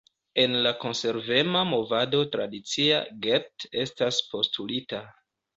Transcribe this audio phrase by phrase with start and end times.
[0.43, 5.05] En la Konservema movado tradicia "get" estas postulita.